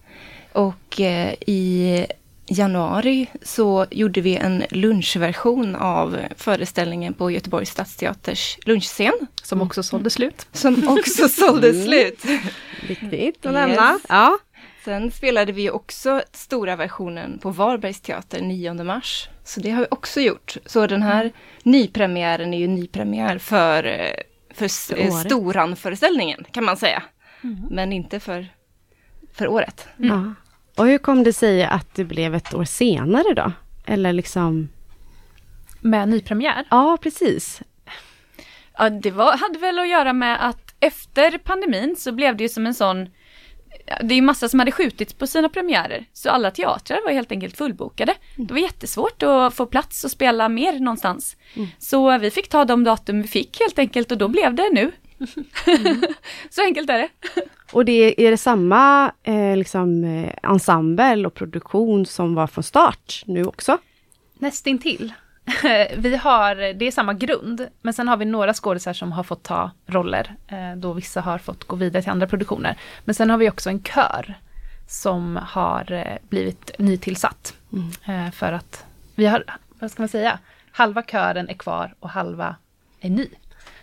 Och 0.52 1.00
eh, 1.00 1.34
i 1.46 2.06
januari 2.48 3.26
så 3.42 3.86
gjorde 3.90 4.20
vi 4.20 4.36
en 4.36 4.64
lunchversion 4.70 5.76
av 5.76 6.18
föreställningen 6.36 7.14
på 7.14 7.30
Göteborgs 7.30 7.70
stadsteaters 7.70 8.58
lunchscen. 8.64 9.12
Som 9.42 9.62
också 9.62 9.82
sålde 9.82 10.10
slut. 10.10 10.46
Som 10.52 10.88
också 10.88 11.28
sålde 11.40 11.84
slut. 11.84 12.24
Viktigt 12.88 13.46
att 13.46 13.52
Yes. 13.52 13.68
nämna. 13.68 13.98
Ja. 14.08 14.38
Sen 14.84 15.10
spelade 15.10 15.52
vi 15.52 15.70
också 15.70 16.22
stora 16.32 16.76
versionen 16.76 17.38
på 17.38 17.50
Varbergs 17.50 18.00
teater 18.00 18.40
9 18.40 18.74
mars. 18.84 19.28
Så 19.44 19.60
det 19.60 19.70
har 19.70 19.80
vi 19.80 19.86
också 19.90 20.20
gjort. 20.20 20.56
Så 20.66 20.86
den 20.86 21.02
här 21.02 21.32
nypremiären 21.62 22.54
är 22.54 22.58
ju 22.58 22.66
nypremiär 22.66 23.38
för, 23.38 23.82
för. 24.54 24.68
Storan-föreställningen 25.24 26.44
kan 26.52 26.64
man 26.64 26.76
säga. 26.76 27.02
Men 27.70 27.92
inte 27.92 28.20
för, 28.20 28.46
för 29.32 29.48
året. 29.48 29.86
ja. 29.96 30.34
Och 30.76 30.86
hur 30.86 30.98
kom 30.98 31.24
det 31.24 31.32
sig 31.32 31.64
att 31.64 31.94
det 31.94 32.04
blev 32.04 32.34
ett 32.34 32.54
år 32.54 32.64
senare 32.64 33.34
då? 33.34 33.52
Eller 33.86 34.12
liksom, 34.12 34.68
Med 35.80 36.08
nypremiär. 36.08 36.64
ja 36.70 36.98
precis. 37.02 37.62
Ja, 38.78 38.90
det 38.90 39.10
var, 39.10 39.36
hade 39.36 39.58
väl 39.58 39.78
att 39.78 39.88
göra 39.88 40.12
med 40.12 40.48
att 40.48 40.74
efter 40.80 41.38
pandemin 41.38 41.96
så 41.98 42.12
blev 42.12 42.36
det 42.36 42.42
ju 42.42 42.48
som 42.48 42.66
en 42.66 42.74
sån 42.74 43.08
det 44.02 44.14
är 44.14 44.16
ju 44.16 44.22
massa 44.22 44.48
som 44.48 44.58
hade 44.58 44.72
skjutits 44.72 45.14
på 45.14 45.26
sina 45.26 45.48
premiärer, 45.48 46.04
så 46.12 46.30
alla 46.30 46.50
teatrar 46.50 47.00
var 47.04 47.12
helt 47.12 47.32
enkelt 47.32 47.56
fullbokade. 47.56 48.14
Det 48.36 48.54
var 48.54 48.60
jättesvårt 48.60 49.22
att 49.22 49.54
få 49.54 49.66
plats 49.66 50.04
och 50.04 50.10
spela 50.10 50.48
mer 50.48 50.78
någonstans. 50.78 51.36
Så 51.78 52.18
vi 52.18 52.30
fick 52.30 52.48
ta 52.48 52.64
de 52.64 52.84
datum 52.84 53.22
vi 53.22 53.28
fick 53.28 53.60
helt 53.60 53.78
enkelt 53.78 54.12
och 54.12 54.18
då 54.18 54.28
blev 54.28 54.54
det 54.54 54.70
nu 54.72 54.92
Så 56.50 56.62
enkelt 56.62 56.90
är 56.90 56.98
det. 56.98 57.08
Och 57.72 57.84
det, 57.84 58.26
är 58.26 58.30
det 58.30 58.36
samma 58.36 59.12
eh, 59.22 59.56
liksom, 59.56 60.04
eh, 60.04 60.32
ensemble 60.42 61.26
och 61.26 61.34
produktion 61.34 62.06
som 62.06 62.34
var 62.34 62.46
från 62.46 62.64
start 62.64 63.22
nu 63.26 63.44
också? 63.44 63.78
Nästintill. 64.38 65.12
vi 65.96 66.16
har, 66.16 66.74
det 66.74 66.86
är 66.86 66.90
samma 66.90 67.14
grund, 67.14 67.68
men 67.82 67.94
sen 67.94 68.08
har 68.08 68.16
vi 68.16 68.24
några 68.24 68.54
skådisar 68.54 68.92
som 68.92 69.12
har 69.12 69.22
fått 69.22 69.42
ta 69.42 69.70
roller, 69.86 70.34
eh, 70.48 70.76
då 70.76 70.92
vissa 70.92 71.20
har 71.20 71.38
fått 71.38 71.64
gå 71.64 71.76
vidare 71.76 72.02
till 72.02 72.12
andra 72.12 72.26
produktioner. 72.26 72.78
Men 73.04 73.14
sen 73.14 73.30
har 73.30 73.38
vi 73.38 73.50
också 73.50 73.70
en 73.70 73.82
kör 73.82 74.34
som 74.88 75.38
har 75.42 75.92
eh, 75.92 76.16
blivit 76.28 76.70
nytillsatt. 76.78 77.54
Mm. 77.72 78.32
För 78.32 78.52
att 78.52 78.84
vi 79.14 79.26
har, 79.26 79.44
vad 79.78 79.90
ska 79.90 80.02
man 80.02 80.08
säga, 80.08 80.38
halva 80.70 81.02
kören 81.02 81.48
är 81.48 81.54
kvar 81.54 81.94
och 82.00 82.10
halva 82.10 82.56
är 83.00 83.10
ny. 83.10 83.28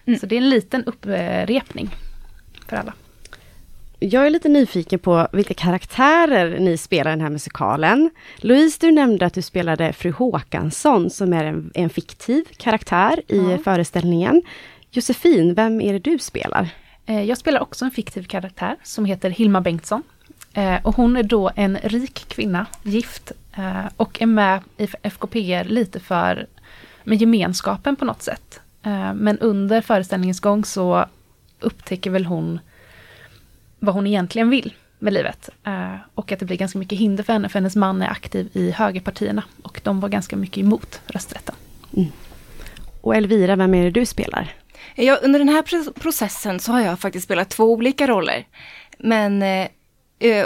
Mm. 0.05 0.19
Så 0.19 0.25
det 0.25 0.35
är 0.35 0.41
en 0.41 0.49
liten 0.49 0.83
upprepning 0.83 1.89
för 2.67 2.75
alla. 2.75 2.93
Jag 3.99 4.25
är 4.25 4.29
lite 4.29 4.49
nyfiken 4.49 4.99
på 4.99 5.27
vilka 5.31 5.53
karaktärer 5.53 6.59
ni 6.59 6.77
spelar 6.77 7.11
i 7.11 7.13
den 7.13 7.21
här 7.21 7.29
musikalen. 7.29 8.09
Louise, 8.37 8.77
du 8.81 8.91
nämnde 8.91 9.25
att 9.25 9.33
du 9.33 9.41
spelade 9.41 9.93
fru 9.93 10.11
Håkansson 10.11 11.09
som 11.09 11.33
är 11.33 11.43
en, 11.43 11.71
en 11.73 11.89
fiktiv 11.89 12.43
karaktär 12.57 13.21
i 13.27 13.37
ja. 13.51 13.57
föreställningen. 13.57 14.41
Josefin, 14.91 15.53
vem 15.53 15.81
är 15.81 15.93
det 15.93 15.99
du 15.99 16.19
spelar? 16.19 16.69
Eh, 17.05 17.23
jag 17.23 17.37
spelar 17.37 17.61
också 17.61 17.85
en 17.85 17.91
fiktiv 17.91 18.23
karaktär 18.23 18.75
som 18.83 19.05
heter 19.05 19.29
Hilma 19.29 19.61
Bengtsson. 19.61 20.03
Eh, 20.53 20.75
och 20.83 20.95
hon 20.95 21.17
är 21.17 21.23
då 21.23 21.51
en 21.55 21.77
rik 21.83 22.25
kvinna, 22.27 22.65
gift, 22.83 23.31
eh, 23.57 23.85
och 23.97 24.21
är 24.21 24.25
med 24.25 24.61
i 24.77 24.87
FKPR 25.01 25.63
lite 25.63 25.99
för 25.99 26.47
med 27.03 27.21
gemenskapen 27.21 27.95
på 27.95 28.05
något 28.05 28.21
sätt. 28.21 28.59
Men 29.15 29.39
under 29.39 29.81
föreställningens 29.81 30.39
gång 30.39 30.65
så 30.65 31.05
upptäcker 31.59 32.09
väl 32.09 32.25
hon 32.25 32.59
vad 33.79 33.95
hon 33.95 34.07
egentligen 34.07 34.49
vill 34.49 34.73
med 34.99 35.13
livet. 35.13 35.49
Uh, 35.67 35.95
och 36.15 36.31
att 36.31 36.39
det 36.39 36.45
blir 36.45 36.57
ganska 36.57 36.79
mycket 36.79 36.99
hinder 36.99 37.23
för 37.23 37.33
henne, 37.33 37.49
för 37.49 37.59
hennes 37.59 37.75
man 37.75 38.01
är 38.01 38.07
aktiv 38.07 38.49
i 38.53 38.71
högerpartierna. 38.71 39.43
Och 39.63 39.81
de 39.83 39.99
var 39.99 40.09
ganska 40.09 40.35
mycket 40.35 40.57
emot 40.57 41.01
rösträtten. 41.07 41.55
Mm. 41.97 42.09
Och 43.01 43.15
Elvira, 43.15 43.55
vem 43.55 43.73
är 43.73 43.83
det 43.83 43.91
du 43.91 44.05
spelar? 44.05 44.55
Ja, 44.95 45.19
under 45.23 45.39
den 45.39 45.49
här 45.49 45.93
processen 45.99 46.59
så 46.59 46.71
har 46.71 46.81
jag 46.81 46.99
faktiskt 46.99 47.23
spelat 47.25 47.49
två 47.49 47.73
olika 47.73 48.07
roller. 48.07 48.47
Men 48.97 49.41
eh, 49.41 49.49
eh, 49.49 49.67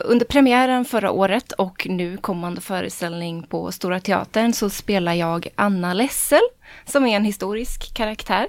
under 0.03 0.25
premiären 0.25 0.85
förra 0.85 1.11
året 1.11 1.51
och 1.51 1.87
nu 1.89 2.17
kommande 2.17 2.61
föreställning 2.61 3.43
på 3.43 3.71
Stora 3.71 3.99
Teatern 3.99 4.53
så 4.53 4.69
spelar 4.69 5.13
jag 5.13 5.47
Anna 5.55 5.93
Lessel, 5.93 6.41
som 6.85 7.05
är 7.05 7.15
en 7.15 7.25
historisk 7.25 7.93
karaktär. 7.93 8.47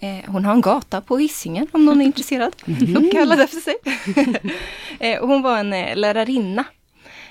Eh, 0.00 0.30
hon 0.30 0.44
har 0.44 0.52
en 0.52 0.60
gata 0.60 1.00
på 1.00 1.18
Hisingen 1.18 1.66
om 1.72 1.84
någon 1.84 2.00
är 2.00 2.04
intresserad. 2.04 2.52
Uppkallad 2.96 3.40
efter 3.40 3.60
sig. 3.60 3.76
eh, 5.12 5.26
hon 5.26 5.42
var 5.42 5.58
en 5.58 5.72
eh, 5.72 5.96
lärarinna 5.96 6.64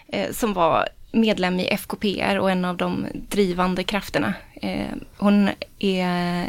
eh, 0.08 0.32
som 0.32 0.54
var 0.54 0.88
medlem 1.12 1.60
i 1.60 1.78
FKPR 1.78 2.38
och 2.40 2.52
en 2.52 2.66
av 2.66 2.78
de 2.78 3.06
drivande 3.14 3.84
krafterna. 3.84 4.34
Eh, 4.54 4.88
hon 5.18 5.50
är 5.80 6.46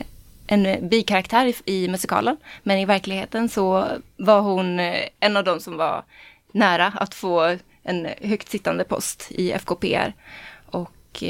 en 0.47 0.89
bikaraktär 0.89 1.55
i, 1.65 1.89
musikalen, 1.89 2.37
men 2.63 2.79
i 2.79 2.85
verkligheten 2.85 3.49
så 3.49 3.87
var 4.17 4.41
hon 4.41 4.81
eh, 4.81 5.09
en 5.21 5.37
av 5.37 5.45
de 5.45 5.61
som 5.61 5.77
var 5.77 6.05
nära 6.55 6.87
att 6.87 7.15
få 7.15 7.57
en 7.83 8.09
högt 8.21 8.49
sittande 8.49 8.85
post 8.85 9.27
i 9.31 9.53
FKPR. 9.53 10.13
Och 10.67 11.23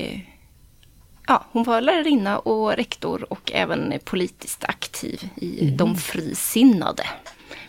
ja, 1.26 1.44
hon 1.52 1.62
var 1.62 1.80
lärarinna 1.80 2.38
och 2.38 2.72
rektor 2.72 3.32
och 3.32 3.52
även 3.54 3.94
politiskt 4.04 4.64
aktiv 4.64 5.28
i 5.36 5.62
mm. 5.62 5.76
De 5.76 5.96
frisinnade. 5.96 7.04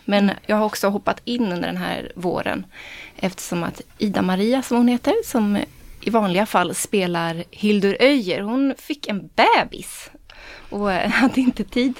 Men 0.04 0.30
jag 0.46 0.56
har 0.56 0.64
också 0.64 0.88
hoppat 0.88 1.20
in 1.24 1.52
under 1.52 1.68
den 1.68 1.76
här 1.76 2.12
våren 2.14 2.66
eftersom 3.16 3.62
att 3.62 3.80
Ida-Maria, 3.98 4.62
som 4.62 4.76
hon 4.76 4.88
heter, 4.88 5.14
som 5.24 5.58
i 6.00 6.10
vanliga 6.10 6.46
fall 6.46 6.74
spelar 6.74 7.44
Hildur 7.50 7.96
Öjer, 8.00 8.40
hon 8.40 8.74
fick 8.78 9.08
en 9.08 9.30
bebis 9.34 10.10
och 10.70 10.90
hade 10.90 11.40
inte 11.40 11.64
tid 11.64 11.94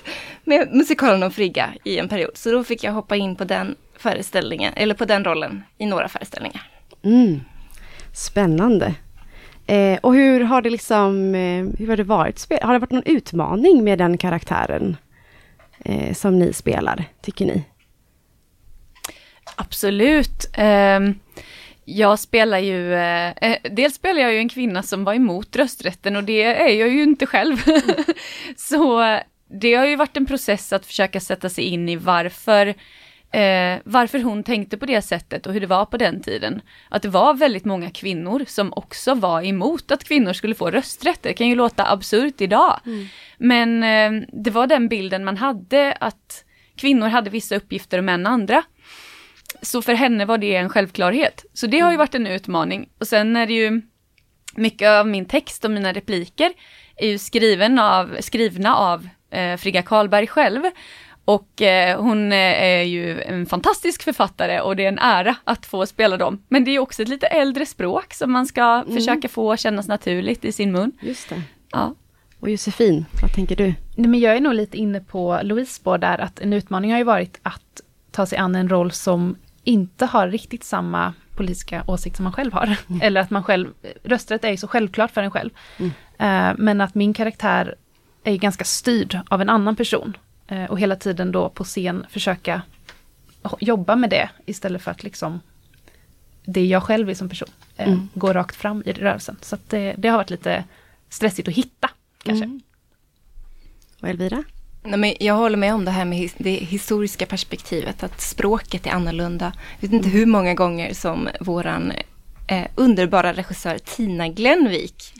med 0.45 0.69
musikalen 0.75 1.23
om 1.23 1.31
Frigga 1.31 1.75
i 1.85 1.99
en 1.99 2.09
period. 2.09 2.31
Så 2.35 2.51
då 2.53 2.65
fick 2.65 2.85
jag 2.85 2.93
hoppa 2.93 3.17
in 3.17 3.37
på 3.37 3.45
den 3.45 3.77
föreställningen, 3.99 4.73
eller 4.76 4.95
på 4.95 5.05
den 5.05 5.25
rollen 5.25 5.62
i 5.79 5.87
några 5.87 6.09
föreställningar. 6.09 6.71
Mm. 7.03 7.41
Spännande. 8.12 8.95
Eh, 9.67 9.99
och 10.03 10.15
hur 10.15 10.41
har 10.41 10.62
det 10.62 10.71
liksom, 10.71 11.35
eh, 11.35 11.65
hur 11.79 11.88
har 11.88 11.97
det 11.97 12.05
varit? 12.05 12.47
Har 12.62 12.73
det 12.73 12.79
varit 12.79 12.91
någon 12.91 13.03
utmaning 13.07 13.85
med 13.85 13.99
den 13.99 14.19
karaktären 14.19 14.97
eh, 15.85 16.15
som 16.15 16.38
ni 16.38 16.53
spelar, 16.53 17.05
tycker 17.23 17.47
ni? 17.47 17.65
Absolut. 19.57 20.50
Ehm, 20.53 21.15
jag 21.85 22.19
spelar 22.19 22.59
ju, 22.59 22.95
eh, 22.95 23.33
eh, 23.41 23.57
dels 23.71 23.95
spelar 23.95 24.21
jag 24.21 24.33
ju 24.33 24.38
en 24.38 24.49
kvinna 24.49 24.83
som 24.83 25.05
var 25.05 25.15
emot 25.15 25.57
rösträtten 25.57 26.17
och 26.17 26.25
det 26.25 26.43
är 26.43 26.69
jag 26.69 26.88
ju 26.88 27.03
inte 27.03 27.26
själv. 27.26 27.57
Så 28.57 29.19
det 29.61 29.75
har 29.75 29.87
ju 29.87 29.97
varit 29.97 30.17
en 30.17 30.26
process 30.26 30.73
att 30.73 30.87
försöka 30.87 31.21
sätta 31.21 31.49
sig 31.49 31.65
in 31.65 31.88
i 31.88 31.97
varför 31.97 32.75
eh, 33.33 33.78
varför 33.85 34.18
hon 34.18 34.42
tänkte 34.42 34.76
på 34.76 34.87
det 34.87 35.02
sättet 35.02 35.47
och 35.47 35.52
hur 35.52 35.61
det 35.61 35.66
var 35.66 35.87
på 35.87 35.97
den 35.97 36.21
tiden. 36.23 36.61
Att 36.88 37.02
det 37.02 37.09
var 37.09 37.35
väldigt 37.35 37.64
många 37.64 37.90
kvinnor 37.90 38.45
som 38.47 38.73
också 38.73 39.14
var 39.14 39.42
emot 39.42 39.90
att 39.90 40.04
kvinnor 40.04 40.33
skulle 40.33 40.54
få 40.54 40.71
rösträtt. 40.71 41.23
Det 41.23 41.33
kan 41.33 41.49
ju 41.49 41.54
låta 41.54 41.90
absurt 41.92 42.40
idag. 42.40 42.80
Mm. 42.87 43.06
Men 43.38 43.83
eh, 43.83 44.28
det 44.33 44.50
var 44.50 44.66
den 44.66 44.88
bilden 44.88 45.25
man 45.25 45.37
hade 45.37 45.92
att 46.00 46.45
kvinnor 46.76 47.09
hade 47.09 47.30
vissa 47.30 47.56
uppgifter 47.56 47.99
och 47.99 48.04
män 48.04 48.26
andra. 48.26 48.62
Så 49.62 49.83
för 49.83 49.95
henne 49.95 50.25
var 50.25 50.38
det 50.38 50.56
en 50.56 50.68
självklarhet. 50.68 51.45
Så 51.52 51.66
det 51.66 51.80
har 51.80 51.90
ju 51.90 51.95
mm. 51.95 51.99
varit 51.99 52.14
en 52.14 52.26
utmaning. 52.26 52.88
Och 52.99 53.06
sen 53.06 53.37
är 53.37 53.47
det 53.47 53.54
ju 53.54 53.83
mycket 54.54 54.88
av 54.88 55.09
min 55.09 55.25
text 55.25 55.64
och 55.64 55.71
mina 55.71 55.92
repliker 55.92 56.52
är 56.97 57.09
ju 57.09 57.18
skriven 57.18 57.78
av, 57.78 58.16
skrivna 58.21 58.76
av 58.76 59.09
eh, 59.30 59.56
Frigga 59.56 59.83
Karlberg 59.83 60.26
själv. 60.26 60.62
Och 61.26 61.62
eh, 61.62 62.02
hon 62.02 62.33
eh, 62.33 62.62
är 62.62 62.83
ju 62.83 63.23
en 63.23 63.47
fantastisk 63.47 64.02
författare 64.02 64.61
och 64.61 64.76
det 64.76 64.85
är 64.85 64.88
en 64.88 64.99
ära 64.99 65.37
att 65.45 65.66
få 65.66 65.87
spela 65.87 66.16
dem. 66.16 66.42
Men 66.49 66.64
det 66.64 66.71
är 66.71 66.78
också 66.78 67.02
ett 67.02 67.09
lite 67.09 67.26
äldre 67.26 67.66
språk 67.66 68.14
som 68.14 68.33
man 68.33 68.47
ska 68.47 68.62
mm. 68.62 68.95
försöka 68.95 69.28
få 69.28 69.56
kännas 69.56 69.88
naturligt 69.88 70.45
i 70.45 70.52
sin 70.52 70.73
mun. 70.73 70.92
Just 71.00 71.28
det. 71.28 71.42
Ja. 71.73 71.95
Och 72.40 72.50
Josefin, 72.50 73.04
vad 73.23 73.33
tänker 73.33 73.56
du? 73.56 73.75
Nej, 73.97 74.09
men 74.09 74.21
jag 74.21 74.37
är 74.37 74.40
nog 74.40 74.54
lite 74.54 74.76
inne 74.76 75.00
på 75.00 75.40
Louise 75.42 75.73
spår 75.73 75.99
där, 75.99 76.18
att 76.18 76.40
en 76.40 76.52
utmaning 76.52 76.90
har 76.90 76.99
ju 76.99 77.04
varit 77.04 77.40
att 77.42 77.80
ta 78.11 78.26
sig 78.26 78.38
an 78.38 78.54
en 78.54 78.68
roll 78.68 78.92
som 78.92 79.37
inte 79.64 80.06
har 80.06 80.28
riktigt 80.28 80.64
samma 80.64 81.12
politiska 81.37 81.85
åsikt 81.87 82.16
som 82.16 82.25
man 82.25 82.33
själv 82.33 82.52
har. 82.52 82.76
Mm. 82.88 83.00
Eller 83.02 83.21
att 83.21 83.30
man 83.30 83.45
själv, 83.45 83.68
rösträtt 84.04 84.45
är 84.45 84.50
ju 84.50 84.56
så 84.56 84.68
självklart 84.68 85.11
för 85.11 85.23
en 85.23 85.30
själv. 85.30 85.50
Mm. 85.76 85.90
Uh, 85.90 86.54
men 86.59 86.80
att 86.80 86.95
min 86.95 87.14
karaktär 87.14 87.75
är 88.25 88.37
ganska 88.37 88.64
styrd 88.64 89.21
av 89.28 89.40
en 89.40 89.49
annan 89.49 89.76
person. 89.76 90.16
Eh, 90.49 90.65
och 90.65 90.81
hela 90.81 90.97
tiden 90.97 91.33
då 91.33 91.49
på 91.49 91.65
scen 91.65 92.07
försöka 92.11 92.62
jobba 93.61 93.97
med 93.97 94.11
det 94.11 94.29
istället 94.47 94.83
för 94.83 94.91
att 94.91 95.03
liksom 95.03 95.41
det 96.45 96.67
jag 96.67 96.83
själv 96.83 97.11
är 97.11 97.15
som 97.15 97.29
person 97.29 97.49
eh, 97.76 97.88
mm. 97.88 98.09
går 98.15 98.35
rakt 98.35 98.57
fram 98.57 98.83
i 98.87 98.93
rörelsen. 98.93 99.37
Så 99.41 99.57
det, 99.69 99.95
det, 99.99 100.09
har 100.09 100.17
varit 100.17 100.31
lite 100.31 100.65
stressigt 101.09 101.49
att 101.49 101.55
hitta 101.55 101.91
kanske. 102.23 102.45
Mm. 102.45 102.61
Och 104.00 104.09
Elvira? 104.09 104.45
Nej, 104.83 104.99
men 104.99 105.15
jag 105.21 105.35
håller 105.35 105.57
med 105.57 105.75
om 105.75 105.85
det 105.85 105.91
här 105.91 106.05
med 106.05 106.31
det 106.38 106.50
historiska 106.50 107.26
perspektivet, 107.26 108.03
att 108.03 108.21
språket 108.21 108.87
är 108.87 108.91
annorlunda. 108.91 109.53
Jag 109.81 109.88
vet 109.88 109.93
inte 109.93 110.09
mm. 110.09 110.19
hur 110.19 110.26
många 110.26 110.55
gånger 110.55 110.95
som 110.95 111.29
våran 111.41 111.93
eh, 112.49 112.67
underbara 112.75 113.33
regissör 113.33 113.79
Tina 113.79 114.29
Glenvik 114.29 115.12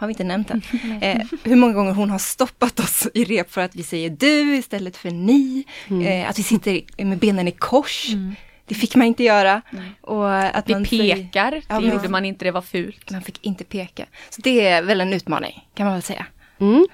har 0.00 0.06
vi 0.06 0.12
inte 0.12 0.24
nämnt 0.24 0.48
den. 0.48 0.62
Eh, 1.02 1.20
hur 1.44 1.56
många 1.56 1.72
gånger 1.72 1.92
hon 1.92 2.10
har 2.10 2.18
stoppat 2.18 2.80
oss 2.80 3.08
i 3.14 3.24
rep 3.24 3.50
för 3.50 3.60
att 3.60 3.74
vi 3.76 3.82
säger 3.82 4.10
du 4.10 4.56
istället 4.56 4.96
för 4.96 5.10
ni. 5.10 5.64
Mm. 5.88 6.06
Eh, 6.06 6.30
att 6.30 6.38
vi 6.38 6.42
sitter 6.42 7.04
med 7.04 7.18
benen 7.18 7.48
i 7.48 7.52
kors. 7.52 8.08
Mm. 8.12 8.34
Det 8.66 8.74
fick 8.74 8.96
man 8.96 9.06
inte 9.06 9.24
göra. 9.24 9.62
Och 10.00 10.34
att 10.34 10.68
vi 10.68 10.72
man 10.72 10.84
pekar, 10.84 11.50
säger, 11.50 11.64
ja, 11.68 11.80
det 11.80 11.86
gjorde 11.86 12.08
man 12.08 12.24
inte, 12.24 12.44
det 12.44 12.50
var 12.50 12.62
fult. 12.62 13.10
Man 13.10 13.22
fick 13.22 13.46
inte 13.46 13.64
peka. 13.64 14.06
Så 14.30 14.40
det 14.40 14.66
är 14.66 14.82
väl 14.82 15.00
en 15.00 15.12
utmaning, 15.12 15.68
kan 15.74 15.86
man 15.86 15.94
väl 15.94 16.02
säga. 16.02 16.26
Mm. 16.58 16.86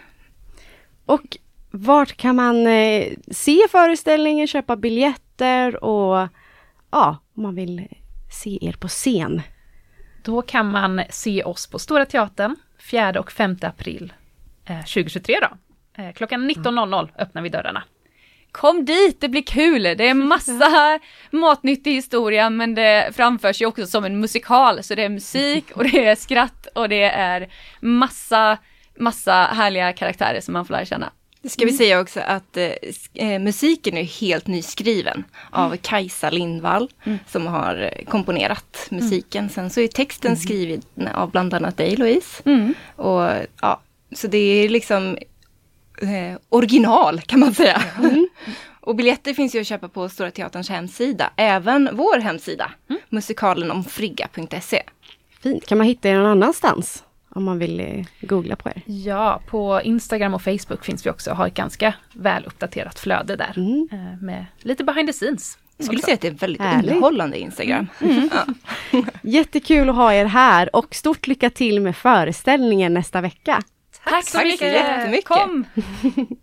Och 1.07 1.37
vart 1.71 2.17
kan 2.17 2.37
man 2.37 2.67
eh, 2.67 3.13
se 3.31 3.59
föreställningen, 3.71 4.47
köpa 4.47 4.77
biljetter 4.77 5.85
och 5.85 6.29
ja, 6.91 7.17
om 7.37 7.43
man 7.43 7.55
vill 7.55 7.89
se 8.43 8.59
er 8.61 8.73
på 8.73 8.89
scen? 8.89 9.43
Då 10.23 10.43
kan 10.43 10.71
man 10.71 11.03
se 11.11 11.43
oss 11.43 11.67
på 11.67 11.79
Stora 11.79 12.07
Teatern 12.07 12.57
4 12.79 13.21
och 13.21 13.33
5 13.33 13.57
april 13.63 14.13
eh, 14.65 14.79
2023 14.79 15.39
då. 15.41 15.49
Eh, 16.03 16.13
klockan 16.13 16.51
19.00 16.51 17.09
öppnar 17.19 17.43
vi 17.43 17.49
dörrarna. 17.49 17.83
Kom 18.53 18.85
dit, 18.85 19.21
det 19.21 19.29
blir 19.29 19.43
kul! 19.43 19.83
Det 19.83 20.09
är 20.09 20.15
massa 20.15 20.99
matnyttig 21.31 21.95
historia 21.95 22.51
men 22.51 22.75
det 22.75 23.11
framförs 23.17 23.63
ju 23.63 23.67
också 23.67 23.87
som 23.87 24.05
en 24.05 24.21
musikal 24.21 24.83
så 24.83 24.95
det 24.95 25.05
är 25.05 25.09
musik 25.09 25.71
och 25.71 25.85
det 25.85 26.07
är 26.07 26.15
skratt 26.15 26.67
och 26.75 26.89
det 26.89 27.03
är 27.03 27.49
massa, 27.81 28.59
massa 28.99 29.33
härliga 29.33 29.93
karaktärer 29.93 30.41
som 30.41 30.53
man 30.53 30.65
får 30.65 30.75
lära 30.75 30.85
känna. 30.85 31.13
Det 31.47 31.51
ska 31.51 31.65
vi 31.65 31.73
säga 31.73 32.01
också 32.01 32.21
att 32.21 32.57
eh, 32.57 32.73
eh, 33.15 33.39
musiken 33.39 33.97
är 33.97 34.03
helt 34.03 34.47
nyskriven 34.47 35.25
av 35.51 35.77
Kajsa 35.77 36.31
Lindvall 36.31 36.91
som 37.27 37.47
har 37.47 37.93
eh, 37.93 38.05
komponerat 38.05 38.87
musiken. 38.91 39.49
Sen 39.49 39.71
så 39.71 39.81
är 39.81 39.89
texten 39.89 40.37
skriven 40.37 40.83
av 41.15 41.31
bland 41.31 41.55
annat 41.55 41.77
dig 41.77 41.97
Louise. 41.97 42.43
Mm. 42.45 42.75
Och, 42.97 43.31
ja, 43.61 43.81
så 44.13 44.27
det 44.27 44.39
är 44.39 44.69
liksom 44.69 45.19
eh, 46.03 46.39
original 46.49 47.21
kan 47.21 47.41
man 47.41 47.55
säga. 47.55 47.83
Och 48.81 48.97
biljetter 48.97 49.35
finns 49.35 49.55
ju 49.55 49.61
att 49.61 49.67
köpa 49.67 49.89
på 49.89 50.09
Stora 50.09 50.31
Teaterns 50.31 50.69
hemsida, 50.69 51.31
även 51.37 51.89
vår 51.93 52.19
hemsida, 52.19 52.71
musikalenomfrigga.se. 53.09 54.83
Fint. 55.43 55.67
Kan 55.67 55.79
man 55.79 55.87
hitta 55.87 56.09
er 56.09 56.15
någon 56.15 56.27
annanstans? 56.27 57.05
Om 57.37 57.45
man 57.45 57.59
vill 57.59 57.81
eh, 57.81 58.05
googla 58.21 58.57
på 58.57 58.69
er. 58.69 58.83
Ja, 58.87 59.41
på 59.47 59.81
Instagram 59.85 60.35
och 60.35 60.43
Facebook 60.43 60.85
finns 60.85 61.07
vi 61.07 61.11
också 61.11 61.31
och 61.31 61.37
har 61.37 61.47
ett 61.47 61.55
ganska 61.55 61.95
väl 62.13 62.45
uppdaterat 62.47 62.99
flöde 62.99 63.37
där. 63.37 63.53
Mm. 63.57 63.89
eh, 63.93 64.23
Med 64.25 64.47
lite 64.59 64.85
behind 64.85 65.09
the 65.09 65.13
scenes. 65.13 65.59
Jag 65.77 65.85
skulle 65.87 65.99
också. 65.99 66.05
säga 66.07 66.15
att 66.15 66.21
det 66.21 66.29
är 66.29 66.33
väldigt 66.33 66.63
Härligt. 66.63 66.91
underhållande 66.91 67.39
Instagram. 67.39 67.87
Ja. 68.01 68.47
Jättekul 69.23 69.89
att 69.89 69.97
ha 69.97 70.13
er 70.15 70.25
här 70.25 70.77
och 70.77 70.95
stort 70.95 71.27
lycka 71.27 71.51
till 71.51 71.81
med 71.81 71.97
föreställningen 71.97 72.95
nästa 72.95 73.21
vecka. 73.21 73.63
Tack 74.05 74.25
så 74.25 74.39
Tack 74.39 74.43
så 74.43 74.47
mycket! 74.47 74.73
jättemycket. 74.73 75.25
Kom! 75.29 75.65